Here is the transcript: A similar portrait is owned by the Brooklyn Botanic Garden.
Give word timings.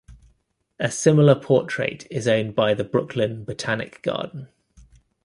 A 0.79 0.89
similar 0.89 1.35
portrait 1.35 2.07
is 2.09 2.27
owned 2.27 2.55
by 2.55 2.73
the 2.73 2.83
Brooklyn 2.83 3.43
Botanic 3.43 4.01
Garden. 4.01 4.47